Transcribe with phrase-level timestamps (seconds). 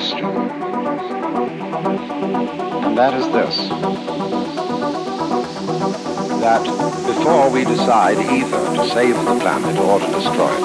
[0.00, 0.24] question.
[2.84, 3.68] And that is this
[6.40, 6.64] that
[7.06, 10.64] before we decide either to save the planet or to destroy it,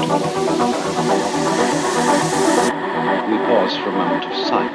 [3.30, 4.75] we pause for a moment of silence.